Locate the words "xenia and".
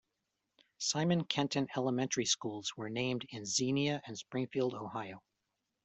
3.45-4.17